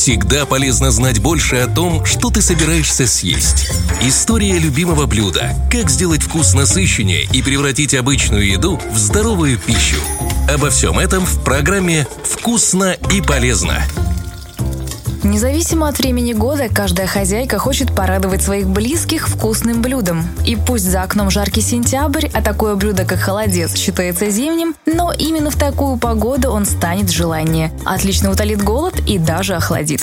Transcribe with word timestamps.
Всегда 0.00 0.46
полезно 0.46 0.90
знать 0.90 1.18
больше 1.18 1.56
о 1.56 1.66
том, 1.66 2.06
что 2.06 2.30
ты 2.30 2.40
собираешься 2.40 3.06
съесть. 3.06 3.70
История 4.00 4.58
любимого 4.58 5.04
блюда. 5.04 5.54
Как 5.70 5.90
сделать 5.90 6.22
вкус 6.22 6.54
насыщеннее 6.54 7.28
и 7.34 7.42
превратить 7.42 7.92
обычную 7.92 8.46
еду 8.46 8.80
в 8.90 8.96
здоровую 8.96 9.58
пищу. 9.58 10.00
Обо 10.48 10.70
всем 10.70 10.98
этом 10.98 11.26
в 11.26 11.44
программе 11.44 12.06
«Вкусно 12.24 12.96
и 13.12 13.20
полезно». 13.20 13.84
Независимо 15.22 15.86
от 15.88 15.98
времени 15.98 16.32
года, 16.32 16.68
каждая 16.72 17.06
хозяйка 17.06 17.58
хочет 17.58 17.94
порадовать 17.94 18.42
своих 18.42 18.66
близких 18.66 19.28
вкусным 19.28 19.82
блюдом. 19.82 20.26
И 20.46 20.56
пусть 20.56 20.84
за 20.84 21.02
окном 21.02 21.30
жаркий 21.30 21.60
сентябрь, 21.60 22.28
а 22.32 22.42
такое 22.42 22.74
блюдо, 22.74 23.04
как 23.04 23.18
холодец, 23.18 23.76
считается 23.76 24.30
зимним, 24.30 24.74
но 24.86 25.12
именно 25.12 25.50
в 25.50 25.56
такую 25.56 25.98
погоду 25.98 26.50
он 26.50 26.64
станет 26.64 27.10
желание. 27.10 27.70
Отлично 27.84 28.30
утолит 28.30 28.62
голод 28.62 28.98
и 29.06 29.18
даже 29.18 29.54
охладит. 29.54 30.00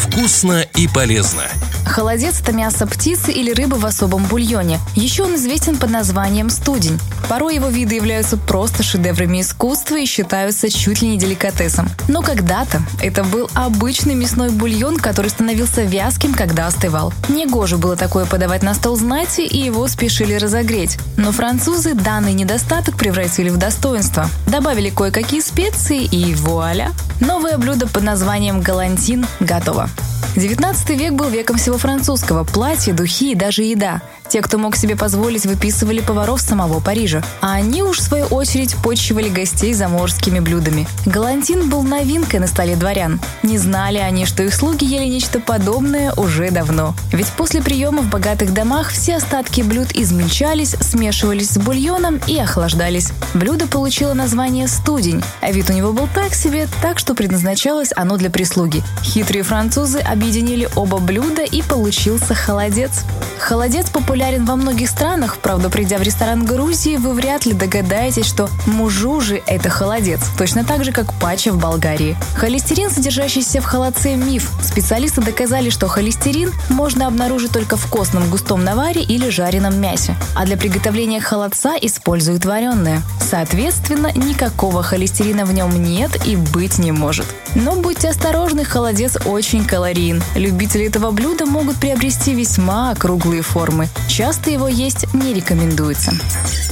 Вкусно 0.00 0.64
и 0.74 0.86
полезно. 0.86 1.42
Холодец– 1.86 2.40
это 2.42 2.52
мясо 2.52 2.86
птицы 2.86 3.32
или 3.32 3.52
рыбы 3.52 3.76
в 3.76 3.86
особом 3.86 4.24
бульоне. 4.24 4.80
Еще 4.94 5.22
он 5.22 5.36
известен 5.36 5.76
под 5.76 5.90
названием 5.90 6.50
студень. 6.50 6.98
Порой 7.28 7.54
его 7.54 7.68
виды 7.68 7.94
являются 7.94 8.36
просто 8.36 8.82
шедеврами 8.82 9.40
искусства 9.40 9.96
и 9.96 10.04
считаются 10.04 10.68
чуть 10.68 11.00
ли 11.00 11.08
не 11.08 11.16
деликатесом. 11.16 11.88
Но 12.08 12.22
когда-то 12.22 12.82
это 13.00 13.24
был 13.24 13.48
обычный 13.54 14.14
мясной 14.14 14.50
бульон, 14.50 14.96
который 14.98 15.30
становился 15.30 15.84
вязким, 15.84 16.34
когда 16.34 16.66
остывал. 16.66 17.12
Негоже 17.28 17.78
было 17.78 17.96
такое 17.96 18.26
подавать 18.26 18.62
на 18.62 18.74
стол 18.74 18.96
знати, 18.96 19.42
и 19.42 19.58
его 19.58 19.86
спешили 19.88 20.34
разогреть. 20.34 20.98
Но 21.16 21.32
французы 21.32 21.94
данный 21.94 22.34
недостаток 22.34 22.96
превратили 22.96 23.48
в 23.48 23.56
достоинство. 23.56 24.28
Добавили 24.46 24.90
кое-какие 24.90 25.40
специи 25.40 26.04
и 26.04 26.34
вуаля! 26.34 26.90
Новое 27.20 27.56
блюдо 27.56 27.86
под 27.86 28.02
названием 28.02 28.60
галантин 28.60 29.26
готово. 29.40 29.88
19 30.36 30.90
век 30.90 31.14
был 31.14 31.28
веком 31.28 31.56
всего 31.56 31.78
французского. 31.78 32.44
Платья, 32.44 32.92
духи 32.92 33.32
и 33.32 33.34
даже 33.34 33.62
еда. 33.62 34.02
Те, 34.28 34.42
кто 34.42 34.58
мог 34.58 34.76
себе 34.76 34.96
позволить, 34.96 35.46
выписывали 35.46 36.00
поваров 36.00 36.40
самого 36.40 36.80
Парижа. 36.80 37.22
А 37.40 37.54
они 37.54 37.82
уж, 37.82 37.98
в 37.98 38.02
свою 38.02 38.26
очередь, 38.26 38.76
почивали 38.82 39.28
гостей 39.28 39.72
заморскими 39.72 40.40
блюдами. 40.40 40.88
Галантин 41.04 41.68
был 41.70 41.82
новинкой 41.82 42.40
на 42.40 42.46
столе 42.46 42.76
дворян. 42.76 43.20
Не 43.42 43.58
знали 43.58 43.98
они, 43.98 44.26
что 44.26 44.42
их 44.42 44.54
слуги 44.54 44.84
ели 44.84 45.06
нечто 45.06 45.40
подобное 45.40 46.12
уже 46.16 46.50
давно. 46.50 46.94
Ведь 47.12 47.28
после 47.28 47.62
приема 47.62 48.02
в 48.02 48.10
богатых 48.10 48.52
домах 48.52 48.90
все 48.90 49.16
остатки 49.16 49.60
блюд 49.60 49.88
измельчались, 49.94 50.76
смешивались 50.80 51.50
с 51.50 51.58
бульоном 51.58 52.20
и 52.26 52.38
охлаждались. 52.38 53.12
Блюдо 53.34 53.66
получило 53.66 54.14
название 54.14 54.68
«студень», 54.68 55.22
а 55.40 55.52
вид 55.52 55.70
у 55.70 55.72
него 55.72 55.92
был 55.92 56.08
так 56.14 56.34
себе, 56.34 56.68
так 56.82 56.98
что 56.98 57.14
предназначалось 57.14 57.90
оно 57.94 58.16
для 58.16 58.30
прислуги. 58.30 58.82
Хитрые 59.02 59.42
французы 59.42 59.98
объединили 60.00 60.68
оба 60.76 60.98
блюда 60.98 61.42
и 61.42 61.62
получился 61.62 62.34
холодец. 62.34 63.04
Холодец 63.38 63.88
популярен 64.16 64.46
во 64.46 64.56
многих 64.56 64.88
странах, 64.88 65.36
правда, 65.42 65.68
придя 65.68 65.98
в 65.98 66.02
ресторан 66.02 66.42
Грузии, 66.42 66.96
вы 66.96 67.12
вряд 67.12 67.44
ли 67.44 67.52
догадаетесь, 67.52 68.24
что 68.24 68.48
мужужи– 68.64 69.42
это 69.46 69.68
холодец, 69.68 70.20
точно 70.38 70.64
так 70.64 70.84
же, 70.84 70.92
как 70.92 71.12
пача 71.20 71.52
в 71.52 71.58
Болгарии. 71.58 72.16
Холестерин, 72.34 72.90
содержащийся 72.90 73.60
в 73.60 73.66
холодце, 73.66 74.16
миф. 74.16 74.50
Специалисты 74.62 75.20
доказали, 75.20 75.68
что 75.68 75.86
холестерин 75.86 76.50
можно 76.70 77.08
обнаружить 77.08 77.52
только 77.52 77.76
в 77.76 77.86
костном 77.90 78.30
густом 78.30 78.64
наваре 78.64 79.02
или 79.02 79.28
жареном 79.28 79.78
мясе, 79.78 80.16
а 80.34 80.46
для 80.46 80.56
приготовления 80.56 81.20
холодца 81.20 81.74
используют 81.78 82.46
вареное. 82.46 83.02
Соответственно, 83.20 84.12
никакого 84.14 84.82
холестерина 84.82 85.44
в 85.44 85.52
нем 85.52 85.82
нет 85.82 86.26
и 86.26 86.36
быть 86.36 86.78
не 86.78 86.90
может. 86.90 87.26
Но 87.54 87.74
будьте 87.74 88.08
осторожны, 88.10 88.64
холодец 88.64 89.16
очень 89.26 89.64
калорийен. 89.64 90.22
Любители 90.34 90.86
этого 90.86 91.10
блюда 91.10 91.44
могут 91.44 91.76
приобрести 91.76 92.34
весьма 92.34 92.92
округлые 92.92 93.42
формы. 93.42 93.88
Часто 94.08 94.50
его 94.50 94.68
есть 94.68 95.12
не 95.14 95.34
рекомендуется. 95.34 96.12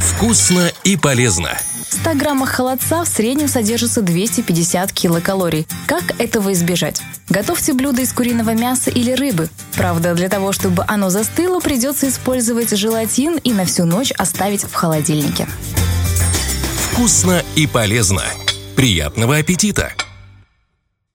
Вкусно 0.00 0.70
и 0.84 0.96
полезно. 0.96 1.50
В 1.88 1.94
100 1.94 2.14
граммах 2.14 2.50
холодца 2.50 3.04
в 3.04 3.08
среднем 3.08 3.48
содержится 3.48 4.02
250 4.02 4.92
килокалорий. 4.92 5.66
Как 5.86 6.20
этого 6.20 6.52
избежать? 6.52 7.00
Готовьте 7.28 7.72
блюдо 7.72 8.02
из 8.02 8.12
куриного 8.12 8.50
мяса 8.50 8.90
или 8.90 9.12
рыбы. 9.12 9.48
Правда, 9.74 10.14
для 10.14 10.28
того, 10.28 10.52
чтобы 10.52 10.84
оно 10.86 11.10
застыло, 11.10 11.60
придется 11.60 12.08
использовать 12.08 12.76
желатин 12.76 13.36
и 13.36 13.52
на 13.52 13.64
всю 13.64 13.84
ночь 13.84 14.12
оставить 14.12 14.64
в 14.64 14.74
холодильнике. 14.74 15.46
Вкусно 16.92 17.42
и 17.54 17.66
полезно. 17.66 18.22
Приятного 18.76 19.36
аппетита! 19.36 19.92